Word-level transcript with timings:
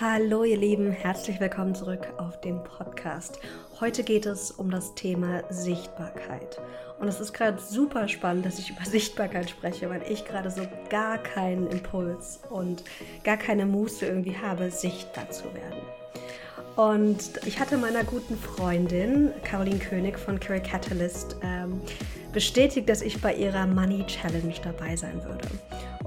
Hallo 0.00 0.44
ihr 0.44 0.56
Lieben, 0.56 0.92
herzlich 0.92 1.40
willkommen 1.40 1.74
zurück 1.74 2.06
auf 2.18 2.40
dem 2.40 2.62
Podcast. 2.62 3.40
Heute 3.80 4.04
geht 4.04 4.26
es 4.26 4.52
um 4.52 4.70
das 4.70 4.94
Thema 4.94 5.42
Sichtbarkeit. 5.50 6.60
Und 7.00 7.08
es 7.08 7.18
ist 7.18 7.32
gerade 7.32 7.58
super 7.58 8.06
spannend, 8.06 8.46
dass 8.46 8.60
ich 8.60 8.70
über 8.70 8.84
Sichtbarkeit 8.84 9.50
spreche, 9.50 9.90
weil 9.90 10.02
ich 10.08 10.24
gerade 10.24 10.52
so 10.52 10.62
gar 10.88 11.18
keinen 11.18 11.66
Impuls 11.66 12.38
und 12.48 12.84
gar 13.24 13.36
keine 13.36 13.66
Muße 13.66 14.06
irgendwie 14.06 14.36
habe, 14.36 14.70
sichtbar 14.70 15.30
zu 15.30 15.46
werden. 15.52 15.82
Und 16.76 17.44
ich 17.44 17.58
hatte 17.58 17.76
meiner 17.76 18.04
guten 18.04 18.36
Freundin 18.36 19.32
Caroline 19.42 19.80
König 19.80 20.16
von 20.16 20.38
Carrie 20.38 20.60
Catalyst 20.60 21.34
ähm, 21.42 21.80
bestätigt, 22.32 22.88
dass 22.88 23.02
ich 23.02 23.20
bei 23.20 23.34
ihrer 23.34 23.66
Money 23.66 24.06
Challenge 24.06 24.54
dabei 24.62 24.94
sein 24.94 25.20
würde. 25.24 25.48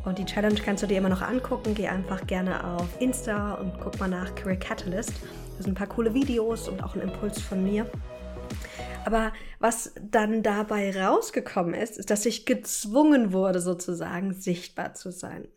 Und 0.04 0.18
die 0.18 0.26
Challenge 0.26 0.60
kannst 0.60 0.82
du 0.82 0.88
dir 0.88 0.98
immer 0.98 1.10
noch 1.10 1.22
angucken. 1.22 1.76
Geh 1.76 1.88
einfach 1.88 2.26
gerne 2.26 2.64
auf 2.76 2.88
Insta 3.00 3.54
und 3.54 3.80
guck 3.80 4.00
mal 4.00 4.08
nach 4.08 4.34
Career 4.34 4.58
Catalyst. 4.58 5.14
Da 5.58 5.64
sind 5.64 5.74
ein 5.74 5.76
paar 5.76 5.88
coole 5.88 6.14
Videos 6.14 6.68
und 6.68 6.84
auch 6.84 6.96
ein 6.96 7.02
Impuls 7.02 7.40
von 7.40 7.64
mir. 7.64 7.90
Aber 9.06 9.32
was 9.60 9.94
dann 10.02 10.44
dabei 10.44 11.00
rausgekommen 11.00 11.74
ist, 11.74 11.98
ist, 11.98 12.10
dass 12.10 12.26
ich 12.26 12.46
gezwungen 12.46 13.32
wurde, 13.32 13.60
sozusagen 13.60 14.34
sichtbar 14.34 14.94
zu 14.96 15.12
sein. 15.12 15.48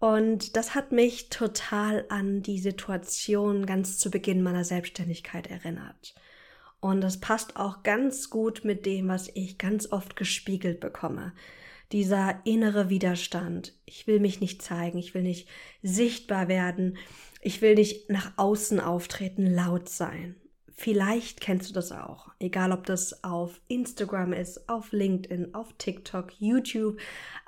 Und 0.00 0.56
das 0.56 0.74
hat 0.74 0.90
mich 0.90 1.28
total 1.28 2.04
an 2.08 2.42
die 2.42 2.58
Situation 2.58 3.66
ganz 3.66 3.98
zu 3.98 4.10
Beginn 4.10 4.42
meiner 4.42 4.64
Selbstständigkeit 4.64 5.46
erinnert. 5.46 6.14
Und 6.80 7.00
das 7.00 7.20
passt 7.20 7.56
auch 7.56 7.84
ganz 7.84 8.28
gut 8.28 8.64
mit 8.64 8.86
dem, 8.86 9.06
was 9.06 9.30
ich 9.34 9.58
ganz 9.58 9.92
oft 9.92 10.16
gespiegelt 10.16 10.80
bekomme 10.80 11.32
dieser 11.92 12.40
innere 12.44 12.88
Widerstand. 12.88 13.74
Ich 13.84 14.06
will 14.06 14.20
mich 14.20 14.40
nicht 14.40 14.62
zeigen, 14.62 14.98
ich 14.98 15.14
will 15.14 15.22
nicht 15.22 15.48
sichtbar 15.82 16.48
werden, 16.48 16.96
ich 17.40 17.60
will 17.60 17.74
nicht 17.74 18.08
nach 18.10 18.32
außen 18.36 18.80
auftreten, 18.80 19.46
laut 19.46 19.88
sein. 19.88 20.36
Vielleicht 20.74 21.40
kennst 21.40 21.70
du 21.70 21.74
das 21.74 21.92
auch, 21.92 22.28
egal 22.38 22.72
ob 22.72 22.86
das 22.86 23.22
auf 23.22 23.60
Instagram 23.68 24.32
ist, 24.32 24.68
auf 24.68 24.92
LinkedIn, 24.92 25.54
auf 25.54 25.72
TikTok, 25.74 26.32
YouTube, 26.38 26.98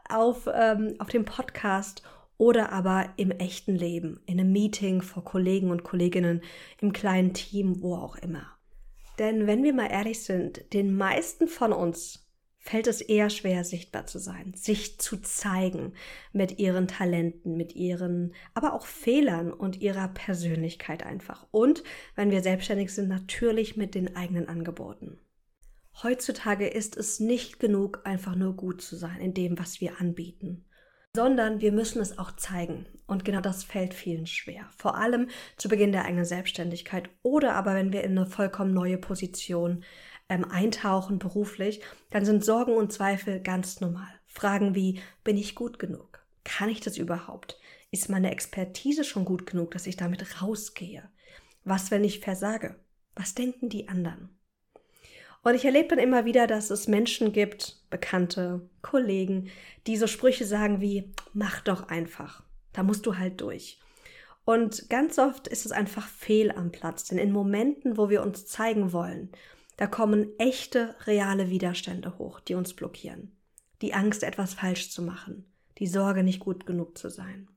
auf, 0.08 0.48
ähm, 0.52 0.94
auf 0.98 1.08
dem 1.08 1.24
Podcast 1.24 2.02
oder 2.36 2.70
aber 2.72 3.08
im 3.16 3.30
echten 3.30 3.74
Leben, 3.74 4.20
in 4.26 4.38
einem 4.38 4.52
Meeting 4.52 5.00
vor 5.00 5.24
Kollegen 5.24 5.70
und 5.70 5.84
Kolleginnen, 5.84 6.42
im 6.80 6.92
kleinen 6.92 7.32
Team, 7.32 7.80
wo 7.82 7.96
auch 7.96 8.16
immer. 8.16 8.46
Denn 9.18 9.46
wenn 9.46 9.62
wir 9.62 9.72
mal 9.72 9.90
ehrlich 9.90 10.22
sind, 10.22 10.72
den 10.72 10.96
meisten 10.96 11.48
von 11.48 11.72
uns 11.72 12.23
fällt 12.64 12.86
es 12.86 13.02
eher 13.02 13.28
schwer, 13.28 13.62
sichtbar 13.62 14.06
zu 14.06 14.18
sein, 14.18 14.54
sich 14.56 14.98
zu 14.98 15.18
zeigen 15.18 15.92
mit 16.32 16.58
ihren 16.58 16.88
Talenten, 16.88 17.56
mit 17.58 17.76
ihren, 17.76 18.34
aber 18.54 18.72
auch 18.72 18.86
Fehlern 18.86 19.52
und 19.52 19.82
ihrer 19.82 20.08
Persönlichkeit 20.08 21.04
einfach. 21.04 21.46
Und 21.50 21.84
wenn 22.16 22.30
wir 22.30 22.40
selbstständig 22.40 22.92
sind, 22.92 23.08
natürlich 23.08 23.76
mit 23.76 23.94
den 23.94 24.16
eigenen 24.16 24.48
Angeboten. 24.48 25.18
Heutzutage 26.02 26.66
ist 26.66 26.96
es 26.96 27.20
nicht 27.20 27.60
genug, 27.60 28.00
einfach 28.04 28.34
nur 28.34 28.56
gut 28.56 28.80
zu 28.80 28.96
sein 28.96 29.20
in 29.20 29.34
dem, 29.34 29.58
was 29.58 29.82
wir 29.82 30.00
anbieten, 30.00 30.64
sondern 31.14 31.60
wir 31.60 31.70
müssen 31.70 32.00
es 32.00 32.18
auch 32.18 32.34
zeigen. 32.34 32.86
Und 33.06 33.26
genau 33.26 33.42
das 33.42 33.62
fällt 33.62 33.92
vielen 33.92 34.26
schwer. 34.26 34.66
Vor 34.78 34.96
allem 34.96 35.28
zu 35.58 35.68
Beginn 35.68 35.92
der 35.92 36.06
eigenen 36.06 36.24
Selbstständigkeit 36.24 37.10
oder 37.22 37.54
aber 37.54 37.74
wenn 37.74 37.92
wir 37.92 38.02
in 38.02 38.16
eine 38.18 38.26
vollkommen 38.26 38.72
neue 38.72 38.96
Position 38.96 39.84
ähm, 40.28 40.44
eintauchen 40.44 41.18
beruflich, 41.18 41.80
dann 42.10 42.24
sind 42.24 42.44
Sorgen 42.44 42.72
und 42.72 42.92
Zweifel 42.92 43.40
ganz 43.40 43.80
normal. 43.80 44.08
Fragen 44.26 44.74
wie, 44.74 45.00
bin 45.22 45.36
ich 45.36 45.54
gut 45.54 45.78
genug? 45.78 46.24
Kann 46.44 46.68
ich 46.68 46.80
das 46.80 46.98
überhaupt? 46.98 47.58
Ist 47.90 48.08
meine 48.08 48.30
Expertise 48.30 49.04
schon 49.04 49.24
gut 49.24 49.46
genug, 49.46 49.70
dass 49.70 49.86
ich 49.86 49.96
damit 49.96 50.42
rausgehe? 50.42 51.08
Was, 51.64 51.90
wenn 51.90 52.04
ich 52.04 52.20
versage? 52.20 52.76
Was 53.14 53.34
denken 53.34 53.68
die 53.68 53.88
anderen? 53.88 54.36
Und 55.44 55.54
ich 55.54 55.64
erlebe 55.64 55.88
dann 55.88 55.98
immer 55.98 56.24
wieder, 56.24 56.46
dass 56.46 56.70
es 56.70 56.88
Menschen 56.88 57.32
gibt, 57.32 57.78
Bekannte, 57.90 58.68
Kollegen, 58.80 59.50
die 59.86 59.96
so 59.96 60.06
Sprüche 60.06 60.46
sagen 60.46 60.80
wie, 60.80 61.12
mach 61.34 61.60
doch 61.60 61.88
einfach. 61.88 62.42
Da 62.72 62.82
musst 62.82 63.06
du 63.06 63.18
halt 63.18 63.40
durch. 63.42 63.78
Und 64.46 64.88
ganz 64.90 65.18
oft 65.18 65.46
ist 65.46 65.64
es 65.64 65.72
einfach 65.72 66.08
fehl 66.08 66.50
am 66.50 66.72
Platz, 66.72 67.04
denn 67.04 67.18
in 67.18 67.30
Momenten, 67.30 67.96
wo 67.96 68.10
wir 68.10 68.22
uns 68.22 68.46
zeigen 68.46 68.92
wollen, 68.92 69.30
da 69.76 69.86
kommen 69.86 70.28
echte, 70.38 70.94
reale 71.06 71.50
Widerstände 71.50 72.18
hoch, 72.18 72.40
die 72.40 72.54
uns 72.54 72.74
blockieren. 72.74 73.36
Die 73.82 73.94
Angst, 73.94 74.22
etwas 74.22 74.54
falsch 74.54 74.90
zu 74.90 75.02
machen. 75.02 75.52
Die 75.78 75.86
Sorge, 75.86 76.22
nicht 76.22 76.40
gut 76.40 76.66
genug 76.66 76.96
zu 76.96 77.10
sein. 77.10 77.48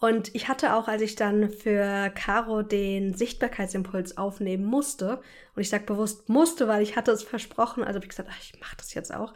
Und 0.00 0.34
ich 0.34 0.48
hatte 0.48 0.74
auch, 0.74 0.88
als 0.88 1.02
ich 1.02 1.14
dann 1.14 1.50
für 1.50 2.10
Caro 2.14 2.62
den 2.62 3.12
Sichtbarkeitsimpuls 3.12 4.16
aufnehmen 4.16 4.64
musste, 4.64 5.20
und 5.54 5.60
ich 5.60 5.68
sage 5.68 5.84
bewusst 5.84 6.30
musste, 6.30 6.68
weil 6.68 6.82
ich 6.82 6.96
hatte 6.96 7.10
es 7.10 7.22
versprochen, 7.22 7.82
also 7.82 7.96
habe 7.96 8.06
ich 8.06 8.10
gesagt, 8.10 8.30
ach, 8.32 8.40
ich 8.40 8.58
mache 8.60 8.76
das 8.78 8.94
jetzt 8.94 9.14
auch, 9.14 9.34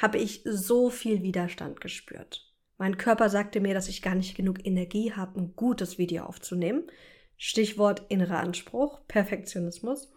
habe 0.00 0.18
ich 0.18 0.42
so 0.44 0.88
viel 0.88 1.22
Widerstand 1.22 1.80
gespürt. 1.80 2.52
Mein 2.78 2.96
Körper 2.96 3.28
sagte 3.28 3.60
mir, 3.60 3.74
dass 3.74 3.88
ich 3.88 4.02
gar 4.02 4.14
nicht 4.14 4.36
genug 4.36 4.64
Energie 4.64 5.12
habe, 5.12 5.40
ein 5.40 5.56
gutes 5.56 5.98
Video 5.98 6.24
aufzunehmen. 6.24 6.84
Stichwort 7.36 8.02
innerer 8.08 8.38
Anspruch, 8.38 9.00
Perfektionismus. 9.08 10.12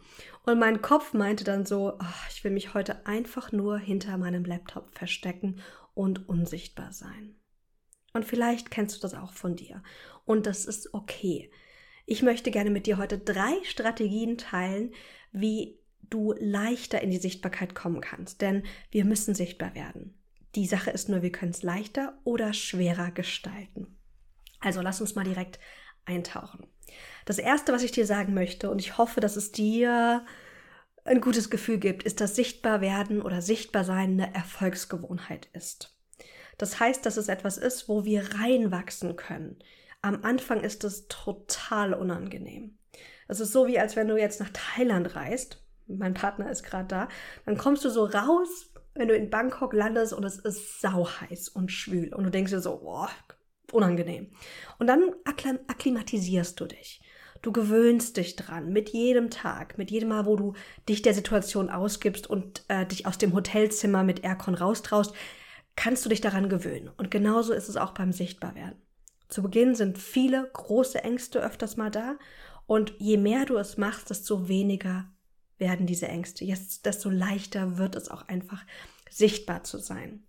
Und 0.48 0.60
mein 0.60 0.82
Kopf 0.82 1.14
meinte 1.14 1.44
dann 1.44 1.66
so, 1.66 1.98
oh, 2.00 2.26
ich 2.32 2.42
will 2.46 2.52
mich 2.52 2.74
heute 2.74 3.06
einfach 3.06 3.52
nur 3.52 3.78
hinter 3.78 4.18
meinem 4.18 4.46
Laptop 4.46 4.98
verstecken 4.98 5.60
und 5.94 6.30
unsichtbar 6.30 6.94
sein. 6.94 7.36
Und 8.14 8.24
vielleicht 8.24 8.72
kennst 8.72 8.96
du 8.96 9.02
das 9.02 9.14
auch 9.14 9.34
von 9.34 9.58
dir. 9.58 9.84
Und 10.24 10.46
das 10.46 10.64
ist 10.64 10.94
okay. 10.94 11.52
Ich 12.06 12.22
möchte 12.22 12.50
gerne 12.50 12.70
mit 12.70 12.86
dir 12.86 12.98
heute 12.98 13.18
drei 13.18 13.62
Strategien 13.66 14.38
teilen, 14.38 14.94
wie 15.34 15.82
du 16.04 16.34
leichter 16.40 17.02
in 17.02 17.12
die 17.12 17.18
Sichtbarkeit 17.18 17.76
kommen 17.76 18.00
kannst. 18.00 18.40
Denn 18.40 18.64
wir 18.90 19.04
müssen 19.04 19.36
sichtbar 19.36 19.76
werden. 19.76 20.18
Die 20.56 20.66
Sache 20.66 20.92
ist 20.92 21.10
nur, 21.10 21.24
wir 21.24 21.32
können 21.34 21.52
es 21.52 21.62
leichter 21.62 22.18
oder 22.24 22.54
schwerer 22.54 23.12
gestalten. 23.12 23.98
Also 24.62 24.80
lass 24.80 25.02
uns 25.02 25.14
mal 25.14 25.26
direkt 25.26 25.60
eintauchen. 26.08 26.66
Das 27.26 27.38
Erste, 27.38 27.74
was 27.74 27.84
ich 27.84 27.92
dir 27.92 28.06
sagen 28.06 28.34
möchte, 28.34 28.70
und 28.70 28.80
ich 28.80 28.98
hoffe, 28.98 29.20
dass 29.20 29.36
es 29.36 29.52
dir 29.52 30.26
ein 31.04 31.22
gutes 31.22 31.50
Gefühl 31.50 31.78
gibt, 31.78 32.04
ist, 32.04 32.22
dass 32.22 32.36
Sichtbarwerden 32.36 33.22
oder 33.22 33.42
Sichtbarsein 33.42 34.12
eine 34.12 34.34
Erfolgsgewohnheit 34.34 35.48
ist. 35.54 35.98
Das 36.58 36.80
heißt, 36.80 37.06
dass 37.06 37.18
es 37.18 37.28
etwas 37.28 37.58
ist, 37.58 37.88
wo 37.88 38.04
wir 38.04 38.34
reinwachsen 38.36 39.16
können. 39.16 39.60
Am 40.02 40.24
Anfang 40.24 40.62
ist 40.62 40.84
es 40.84 41.08
total 41.08 41.94
unangenehm. 41.94 42.78
Es 43.28 43.40
ist 43.40 43.52
so, 43.52 43.68
wie 43.68 43.80
als 43.80 43.96
wenn 43.96 44.08
du 44.08 44.18
jetzt 44.18 44.40
nach 44.40 44.50
Thailand 44.54 45.16
reist. 45.16 45.64
Mein 45.88 46.14
Partner 46.14 46.50
ist 46.50 46.64
gerade 46.64 46.88
da. 46.88 47.08
Dann 47.46 47.58
kommst 47.58 47.86
du 47.86 47.90
so 47.90 48.06
raus, 48.06 48.74
wenn 48.96 49.08
du 49.08 49.16
in 49.16 49.30
Bangkok 49.30 49.74
landest 49.74 50.14
und 50.14 50.24
es 50.24 50.38
ist 50.38 50.82
sauheiß 50.82 51.50
und 51.50 51.72
schwül. 51.72 52.14
Und 52.14 52.24
du 52.24 52.32
denkst 52.32 52.52
dir 52.52 52.60
so, 52.60 52.78
boah, 52.80 53.10
unangenehm. 53.72 54.32
Und 54.80 54.88
dann 54.88 55.14
akklimatisierst 55.26 56.60
du 56.60 56.66
dich. 56.66 57.02
Du 57.42 57.52
gewöhnst 57.52 58.18
dich 58.18 58.36
dran 58.36 58.74
mit 58.74 58.90
jedem 58.90 59.30
Tag, 59.30 59.78
mit 59.78 59.92
jedem 59.92 60.10
Mal, 60.10 60.26
wo 60.26 60.36
du 60.36 60.54
dich 60.90 61.02
der 61.02 61.14
Situation 61.14 61.70
ausgibst 61.70 62.28
und 62.28 62.64
äh, 62.68 62.86
dich 62.86 63.06
aus 63.06 63.18
dem 63.18 63.34
Hotelzimmer 63.34 64.04
mit 64.04 64.24
Aircon 64.24 64.56
raustraust, 64.56 65.14
kannst 65.76 66.04
du 66.04 66.10
dich 66.10 66.22
daran 66.22 66.50
gewöhnen. 66.50 66.90
Und 66.98 67.12
genauso 67.12 67.54
ist 67.54 67.70
es 67.70 67.78
auch 67.78 67.94
beim 67.94 68.12
Sichtbarwerden. 68.12 68.82
Zu 69.30 69.44
Beginn 69.44 69.76
sind 69.76 69.98
viele 69.98 70.50
große 70.52 71.04
Ängste 71.04 71.40
öfters 71.40 71.78
mal 71.78 71.92
da 71.92 72.18
und 72.66 72.94
je 72.98 73.18
mehr 73.18 73.46
du 73.46 73.58
es 73.58 73.78
machst, 73.78 74.10
desto 74.10 74.48
weniger 74.48 75.06
werden 75.58 75.86
diese 75.86 76.08
Ängste. 76.08 76.46
Jetzt, 76.46 76.86
desto 76.86 77.10
leichter 77.10 77.78
wird 77.78 77.96
es 77.96 78.10
auch 78.10 78.28
einfach 78.28 78.66
sichtbar 79.10 79.64
zu 79.64 79.80
sein. 79.80 80.27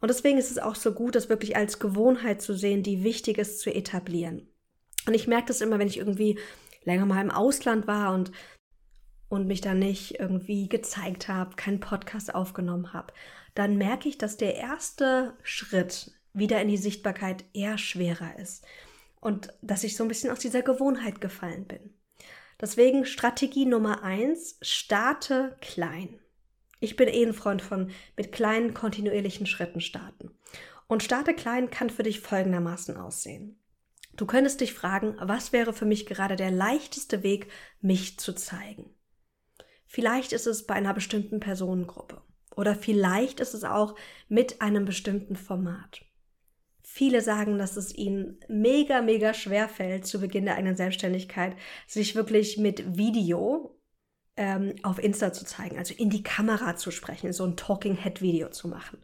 Und 0.00 0.08
deswegen 0.08 0.38
ist 0.38 0.50
es 0.50 0.58
auch 0.58 0.74
so 0.74 0.92
gut, 0.92 1.14
das 1.14 1.28
wirklich 1.28 1.56
als 1.56 1.78
Gewohnheit 1.78 2.40
zu 2.40 2.54
sehen, 2.54 2.82
die 2.82 3.02
wichtig 3.02 3.38
ist 3.38 3.60
zu 3.60 3.74
etablieren. 3.74 4.48
Und 5.06 5.14
ich 5.14 5.26
merke 5.26 5.48
das 5.48 5.60
immer, 5.60 5.78
wenn 5.78 5.88
ich 5.88 5.98
irgendwie 5.98 6.38
länger 6.84 7.06
mal 7.06 7.22
im 7.22 7.30
Ausland 7.30 7.86
war 7.86 8.14
und, 8.14 8.30
und 9.28 9.46
mich 9.46 9.60
dann 9.60 9.78
nicht 9.78 10.20
irgendwie 10.20 10.68
gezeigt 10.68 11.28
habe, 11.28 11.56
keinen 11.56 11.80
Podcast 11.80 12.34
aufgenommen 12.34 12.92
habe, 12.92 13.12
dann 13.54 13.76
merke 13.76 14.08
ich, 14.08 14.18
dass 14.18 14.36
der 14.36 14.54
erste 14.54 15.36
Schritt 15.42 16.12
wieder 16.32 16.60
in 16.60 16.68
die 16.68 16.76
Sichtbarkeit 16.76 17.44
eher 17.52 17.78
schwerer 17.78 18.38
ist. 18.38 18.64
Und 19.20 19.52
dass 19.62 19.82
ich 19.82 19.96
so 19.96 20.04
ein 20.04 20.08
bisschen 20.08 20.30
aus 20.30 20.38
dieser 20.38 20.62
Gewohnheit 20.62 21.20
gefallen 21.20 21.66
bin. 21.66 21.94
Deswegen 22.60 23.04
Strategie 23.04 23.66
Nummer 23.66 24.02
eins, 24.02 24.58
starte 24.62 25.56
klein. 25.60 26.20
Ich 26.80 26.96
bin 26.96 27.08
eh 27.08 27.24
ein 27.24 27.34
Freund 27.34 27.62
von 27.62 27.90
mit 28.16 28.32
kleinen 28.32 28.74
kontinuierlichen 28.74 29.46
Schritten 29.46 29.80
starten. 29.80 30.30
Und 30.86 31.02
starte 31.02 31.34
klein 31.34 31.70
kann 31.70 31.90
für 31.90 32.02
dich 32.02 32.20
folgendermaßen 32.20 32.96
aussehen. 32.96 33.60
Du 34.16 34.26
könntest 34.26 34.60
dich 34.60 34.72
fragen, 34.72 35.16
was 35.20 35.52
wäre 35.52 35.72
für 35.72 35.84
mich 35.84 36.06
gerade 36.06 36.34
der 36.34 36.50
leichteste 36.50 37.22
Weg, 37.22 37.48
mich 37.80 38.18
zu 38.18 38.32
zeigen? 38.32 38.90
Vielleicht 39.86 40.32
ist 40.32 40.46
es 40.46 40.66
bei 40.66 40.74
einer 40.74 40.92
bestimmten 40.92 41.40
Personengruppe 41.40 42.20
oder 42.56 42.74
vielleicht 42.74 43.38
ist 43.40 43.54
es 43.54 43.64
auch 43.64 43.94
mit 44.28 44.60
einem 44.60 44.84
bestimmten 44.84 45.36
Format. 45.36 46.04
Viele 46.82 47.20
sagen, 47.20 47.58
dass 47.58 47.76
es 47.76 47.94
ihnen 47.94 48.40
mega, 48.48 49.02
mega 49.02 49.32
schwer 49.34 49.68
fällt, 49.68 50.06
zu 50.06 50.20
Beginn 50.20 50.46
der 50.46 50.56
eigenen 50.56 50.76
Selbstständigkeit, 50.76 51.54
sich 51.86 52.16
wirklich 52.16 52.58
mit 52.58 52.96
Video 52.96 53.77
ähm, 54.38 54.76
auf 54.84 55.02
Insta 55.02 55.32
zu 55.32 55.44
zeigen, 55.44 55.76
also 55.76 55.92
in 55.92 56.08
die 56.08 56.22
Kamera 56.22 56.76
zu 56.76 56.90
sprechen, 56.90 57.32
so 57.32 57.44
ein 57.44 57.56
Talking 57.56 57.96
Head 57.96 58.22
Video 58.22 58.48
zu 58.48 58.68
machen. 58.68 58.98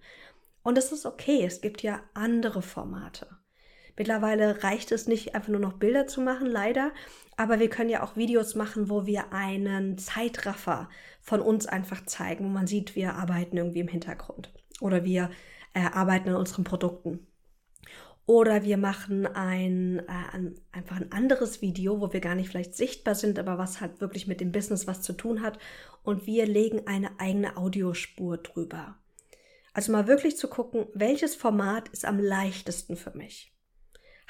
Und 0.62 0.78
das 0.78 0.92
ist 0.92 1.04
okay, 1.04 1.44
es 1.44 1.60
gibt 1.60 1.82
ja 1.82 2.00
andere 2.14 2.62
Formate. 2.62 3.26
Mittlerweile 3.96 4.62
reicht 4.64 4.92
es 4.92 5.06
nicht 5.06 5.34
einfach 5.34 5.50
nur 5.50 5.60
noch 5.60 5.74
Bilder 5.74 6.06
zu 6.06 6.20
machen, 6.20 6.46
leider, 6.46 6.92
aber 7.36 7.58
wir 7.58 7.68
können 7.68 7.90
ja 7.90 8.02
auch 8.02 8.16
Videos 8.16 8.54
machen, 8.54 8.88
wo 8.88 9.06
wir 9.06 9.32
einen 9.32 9.98
Zeitraffer 9.98 10.88
von 11.20 11.40
uns 11.40 11.66
einfach 11.66 12.06
zeigen, 12.06 12.44
wo 12.44 12.48
man 12.48 12.66
sieht, 12.66 12.94
wir 12.94 13.14
arbeiten 13.14 13.56
irgendwie 13.56 13.80
im 13.80 13.88
Hintergrund 13.88 14.52
oder 14.80 15.04
wir 15.04 15.30
äh, 15.74 15.80
arbeiten 15.80 16.28
an 16.28 16.36
unseren 16.36 16.64
Produkten. 16.64 17.26
Oder 18.26 18.64
wir 18.64 18.78
machen 18.78 19.26
ein, 19.26 19.98
äh, 19.98 20.32
ein, 20.32 20.54
einfach 20.72 20.96
ein 20.96 21.12
anderes 21.12 21.60
Video, 21.60 22.00
wo 22.00 22.12
wir 22.12 22.20
gar 22.20 22.34
nicht 22.34 22.48
vielleicht 22.48 22.74
sichtbar 22.74 23.14
sind, 23.14 23.38
aber 23.38 23.58
was 23.58 23.80
halt 23.80 24.00
wirklich 24.00 24.26
mit 24.26 24.40
dem 24.40 24.52
Business 24.52 24.86
was 24.86 25.02
zu 25.02 25.12
tun 25.12 25.42
hat. 25.42 25.58
Und 26.02 26.26
wir 26.26 26.46
legen 26.46 26.86
eine 26.86 27.20
eigene 27.20 27.56
Audiospur 27.56 28.38
drüber. 28.38 28.96
Also 29.74 29.92
mal 29.92 30.06
wirklich 30.06 30.38
zu 30.38 30.48
gucken, 30.48 30.86
welches 30.94 31.34
Format 31.34 31.88
ist 31.88 32.04
am 32.04 32.18
leichtesten 32.18 32.96
für 32.96 33.16
mich. 33.16 33.52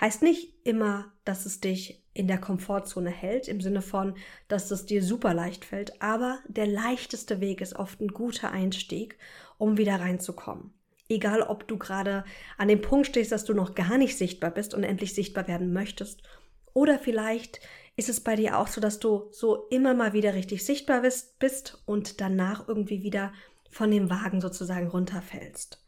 Heißt 0.01 0.23
nicht 0.23 0.55
immer, 0.65 1.13
dass 1.25 1.47
es 1.47 1.61
dich 1.61 2.05
in 2.15 2.27
der 2.27 2.39
Komfortzone 2.39 3.11
hält, 3.11 3.47
im 3.47 3.61
Sinne 3.61 3.83
von, 3.83 4.17
dass 4.49 4.71
es 4.71 4.87
dir 4.87 5.05
super 5.05 5.35
leicht 5.35 5.65
fällt, 5.65 6.03
aber 6.03 6.41
der 6.49 6.67
leichteste 6.67 7.41
Weg 7.41 7.61
ist 7.61 7.77
oft 7.77 8.01
ein 8.01 8.09
guter 8.09 8.51
Einstieg, 8.51 9.19
um 9.57 9.77
wieder 9.77 10.01
reinzukommen. 10.01 10.73
Egal, 11.09 11.43
ob 11.43 11.69
du 11.69 11.77
gerade 11.77 12.25
an 12.57 12.69
dem 12.69 12.81
Punkt 12.81 13.07
stehst, 13.07 13.31
dass 13.33 13.45
du 13.45 13.53
noch 13.53 13.75
gar 13.75 13.99
nicht 13.99 14.17
sichtbar 14.17 14.51
bist 14.51 14.75
und 14.75 14.85
endlich 14.85 15.15
sichtbar 15.15 15.49
werden 15.49 15.73
möchtest, 15.73 16.23
oder 16.73 16.99
vielleicht 16.99 17.61
ist 17.97 18.09
es 18.09 18.21
bei 18.21 18.35
dir 18.35 18.59
auch 18.59 18.67
so, 18.67 18.81
dass 18.81 18.99
du 18.99 19.29
so 19.31 19.69
immer 19.71 19.95
mal 19.95 20.13
wieder 20.13 20.35
richtig 20.35 20.65
sichtbar 20.65 21.03
bist 21.39 21.83
und 21.87 22.21
danach 22.21 22.69
irgendwie 22.69 23.03
wieder 23.03 23.33
von 23.71 23.91
dem 23.91 24.11
Wagen 24.11 24.41
sozusagen 24.41 24.89
runterfällst. 24.89 25.85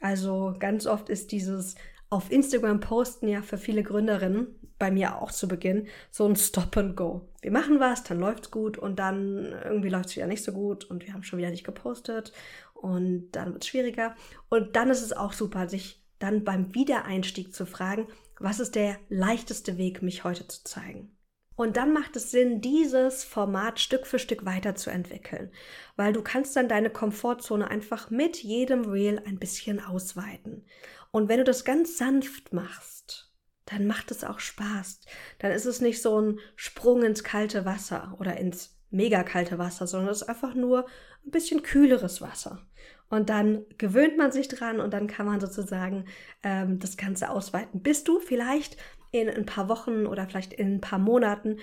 Also 0.00 0.54
ganz 0.58 0.86
oft 0.86 1.08
ist 1.08 1.32
dieses 1.32 1.74
auf 2.10 2.30
Instagram 2.30 2.80
posten 2.80 3.28
ja 3.28 3.42
für 3.42 3.58
viele 3.58 3.82
Gründerinnen, 3.82 4.46
bei 4.78 4.90
mir 4.90 5.20
auch 5.20 5.32
zu 5.32 5.48
Beginn, 5.48 5.88
so 6.10 6.26
ein 6.26 6.36
Stop 6.36 6.76
and 6.76 6.96
Go. 6.96 7.28
Wir 7.40 7.50
machen 7.50 7.80
was, 7.80 8.02
dann 8.02 8.20
läuft's 8.20 8.50
gut 8.50 8.78
und 8.78 8.98
dann 8.98 9.54
irgendwie 9.64 9.88
läuft's 9.88 10.16
wieder 10.16 10.26
nicht 10.26 10.44
so 10.44 10.52
gut 10.52 10.84
und 10.84 11.06
wir 11.06 11.14
haben 11.14 11.22
schon 11.22 11.38
wieder 11.38 11.50
nicht 11.50 11.64
gepostet 11.64 12.32
und 12.74 13.30
dann 13.32 13.52
wird's 13.52 13.66
schwieriger. 13.66 14.14
Und 14.48 14.76
dann 14.76 14.90
ist 14.90 15.02
es 15.02 15.12
auch 15.12 15.32
super, 15.32 15.68
sich 15.68 16.02
dann 16.18 16.44
beim 16.44 16.74
Wiedereinstieg 16.74 17.54
zu 17.54 17.66
fragen, 17.66 18.08
was 18.38 18.60
ist 18.60 18.74
der 18.74 18.98
leichteste 19.08 19.78
Weg, 19.78 20.02
mich 20.02 20.24
heute 20.24 20.46
zu 20.46 20.64
zeigen? 20.64 21.16
Und 21.56 21.78
dann 21.78 21.94
macht 21.94 22.16
es 22.16 22.30
Sinn, 22.30 22.60
dieses 22.60 23.24
Format 23.24 23.80
Stück 23.80 24.06
für 24.06 24.18
Stück 24.18 24.44
weiterzuentwickeln, 24.44 25.50
weil 25.96 26.12
du 26.12 26.22
kannst 26.22 26.54
dann 26.54 26.68
deine 26.68 26.90
Komfortzone 26.90 27.70
einfach 27.70 28.10
mit 28.10 28.42
jedem 28.42 28.84
Reel 28.84 29.22
ein 29.24 29.38
bisschen 29.38 29.82
ausweiten. 29.82 30.66
Und 31.12 31.30
wenn 31.30 31.38
du 31.38 31.44
das 31.44 31.64
ganz 31.64 31.96
sanft 31.96 32.52
machst, 32.52 33.25
dann 33.66 33.86
macht 33.86 34.10
es 34.10 34.24
auch 34.24 34.40
Spaß. 34.40 35.00
Dann 35.38 35.52
ist 35.52 35.66
es 35.66 35.80
nicht 35.80 36.00
so 36.00 36.20
ein 36.20 36.40
Sprung 36.54 37.02
ins 37.02 37.24
kalte 37.24 37.64
Wasser 37.64 38.16
oder 38.18 38.36
ins 38.36 38.76
mega 38.90 39.22
kalte 39.22 39.58
Wasser, 39.58 39.86
sondern 39.86 40.10
es 40.10 40.22
ist 40.22 40.28
einfach 40.28 40.54
nur 40.54 40.86
ein 41.24 41.30
bisschen 41.30 41.62
kühleres 41.62 42.20
Wasser. 42.20 42.66
Und 43.08 43.28
dann 43.28 43.64
gewöhnt 43.78 44.16
man 44.16 44.32
sich 44.32 44.48
dran 44.48 44.80
und 44.80 44.92
dann 44.92 45.06
kann 45.06 45.26
man 45.26 45.40
sozusagen 45.40 46.06
ähm, 46.42 46.78
das 46.78 46.96
Ganze 46.96 47.30
ausweiten, 47.30 47.82
bis 47.82 48.04
du 48.04 48.18
vielleicht 48.20 48.76
in 49.12 49.28
ein 49.28 49.46
paar 49.46 49.68
Wochen 49.68 50.06
oder 50.06 50.26
vielleicht 50.26 50.52
in 50.52 50.76
ein 50.76 50.80
paar 50.80 50.98
Monaten 50.98 51.58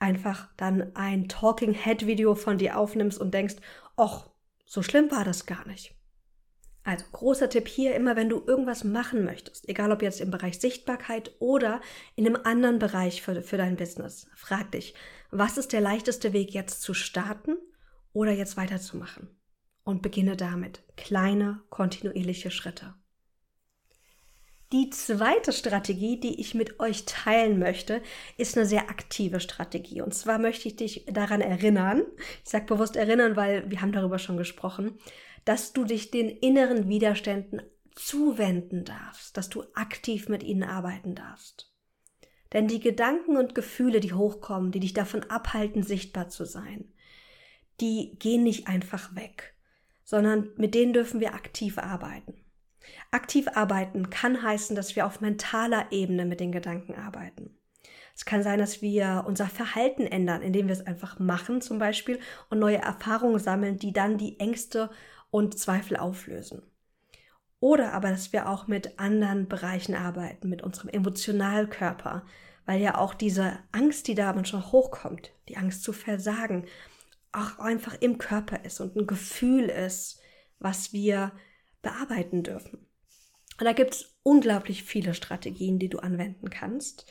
einfach 0.00 0.48
dann 0.56 0.94
ein 0.94 1.28
Talking 1.28 1.72
Head 1.72 2.06
Video 2.06 2.34
von 2.34 2.58
dir 2.58 2.78
aufnimmst 2.78 3.20
und 3.20 3.34
denkst, 3.34 3.56
ach, 3.96 4.28
so 4.64 4.82
schlimm 4.82 5.10
war 5.10 5.24
das 5.24 5.46
gar 5.46 5.66
nicht. 5.66 5.97
Also 6.88 7.04
großer 7.12 7.50
Tipp 7.50 7.68
hier, 7.68 7.94
immer 7.94 8.16
wenn 8.16 8.30
du 8.30 8.42
irgendwas 8.46 8.82
machen 8.82 9.22
möchtest, 9.22 9.68
egal 9.68 9.92
ob 9.92 10.00
jetzt 10.00 10.22
im 10.22 10.30
Bereich 10.30 10.58
Sichtbarkeit 10.58 11.32
oder 11.38 11.82
in 12.16 12.24
einem 12.24 12.40
anderen 12.44 12.78
Bereich 12.78 13.20
für, 13.20 13.42
für 13.42 13.58
dein 13.58 13.76
Business, 13.76 14.26
frag 14.34 14.72
dich, 14.72 14.94
was 15.30 15.58
ist 15.58 15.74
der 15.74 15.82
leichteste 15.82 16.32
Weg 16.32 16.54
jetzt 16.54 16.80
zu 16.80 16.94
starten 16.94 17.58
oder 18.14 18.32
jetzt 18.32 18.56
weiterzumachen? 18.56 19.28
Und 19.84 20.00
beginne 20.00 20.34
damit 20.34 20.82
kleine, 20.96 21.60
kontinuierliche 21.68 22.50
Schritte. 22.50 22.94
Die 24.72 24.88
zweite 24.88 25.52
Strategie, 25.52 26.18
die 26.18 26.40
ich 26.40 26.54
mit 26.54 26.80
euch 26.80 27.04
teilen 27.04 27.58
möchte, 27.58 28.00
ist 28.38 28.56
eine 28.56 28.64
sehr 28.64 28.88
aktive 28.88 29.40
Strategie. 29.40 30.00
Und 30.00 30.14
zwar 30.14 30.38
möchte 30.38 30.68
ich 30.68 30.76
dich 30.76 31.04
daran 31.06 31.42
erinnern, 31.42 32.02
ich 32.44 32.50
sage 32.50 32.64
bewusst 32.64 32.96
erinnern, 32.96 33.36
weil 33.36 33.70
wir 33.70 33.82
haben 33.82 33.92
darüber 33.92 34.18
schon 34.18 34.38
gesprochen, 34.38 34.98
dass 35.44 35.72
du 35.72 35.84
dich 35.84 36.10
den 36.10 36.28
inneren 36.28 36.88
Widerständen 36.88 37.62
zuwenden 37.94 38.84
darfst, 38.84 39.36
dass 39.36 39.48
du 39.48 39.64
aktiv 39.74 40.28
mit 40.28 40.42
ihnen 40.42 40.62
arbeiten 40.62 41.14
darfst. 41.14 41.72
Denn 42.52 42.68
die 42.68 42.80
Gedanken 42.80 43.36
und 43.36 43.54
Gefühle, 43.54 44.00
die 44.00 44.12
hochkommen, 44.12 44.72
die 44.72 44.80
dich 44.80 44.94
davon 44.94 45.24
abhalten, 45.24 45.82
sichtbar 45.82 46.28
zu 46.28 46.44
sein, 46.44 46.92
die 47.80 48.16
gehen 48.18 48.42
nicht 48.42 48.68
einfach 48.68 49.14
weg, 49.14 49.54
sondern 50.04 50.50
mit 50.56 50.74
denen 50.74 50.92
dürfen 50.92 51.20
wir 51.20 51.34
aktiv 51.34 51.78
arbeiten. 51.78 52.44
Aktiv 53.10 53.48
arbeiten 53.54 54.08
kann 54.08 54.42
heißen, 54.42 54.74
dass 54.74 54.96
wir 54.96 55.06
auf 55.06 55.20
mentaler 55.20 55.92
Ebene 55.92 56.24
mit 56.24 56.40
den 56.40 56.52
Gedanken 56.52 56.94
arbeiten. 56.94 57.58
Es 58.14 58.24
kann 58.24 58.42
sein, 58.42 58.58
dass 58.58 58.82
wir 58.82 59.24
unser 59.28 59.46
Verhalten 59.46 60.06
ändern, 60.06 60.42
indem 60.42 60.66
wir 60.66 60.72
es 60.72 60.86
einfach 60.86 61.20
machen 61.20 61.60
zum 61.60 61.78
Beispiel 61.78 62.18
und 62.50 62.58
neue 62.58 62.78
Erfahrungen 62.78 63.38
sammeln, 63.38 63.78
die 63.78 63.92
dann 63.92 64.18
die 64.18 64.40
Ängste 64.40 64.90
und 65.30 65.58
Zweifel 65.58 65.96
auflösen. 65.96 66.62
Oder 67.60 67.92
aber, 67.92 68.10
dass 68.10 68.32
wir 68.32 68.48
auch 68.48 68.66
mit 68.66 68.98
anderen 68.98 69.48
Bereichen 69.48 69.94
arbeiten, 69.94 70.48
mit 70.48 70.62
unserem 70.62 70.90
Emotionalkörper, 70.90 72.24
weil 72.66 72.80
ja 72.80 72.96
auch 72.96 73.14
diese 73.14 73.58
Angst, 73.72 74.06
die 74.06 74.14
da 74.14 74.32
manchmal 74.32 74.70
hochkommt, 74.70 75.32
die 75.48 75.56
Angst 75.56 75.82
zu 75.82 75.92
versagen, 75.92 76.66
auch 77.32 77.58
einfach 77.58 77.96
im 78.00 78.18
Körper 78.18 78.64
ist 78.64 78.80
und 78.80 78.96
ein 78.96 79.06
Gefühl 79.06 79.64
ist, 79.64 80.20
was 80.60 80.92
wir 80.92 81.32
bearbeiten 81.82 82.42
dürfen. 82.42 82.86
Und 83.58 83.64
da 83.64 83.72
gibt 83.72 83.94
es 83.94 84.14
unglaublich 84.22 84.84
viele 84.84 85.14
Strategien, 85.14 85.78
die 85.78 85.88
du 85.88 85.98
anwenden 85.98 86.48
kannst. 86.50 87.10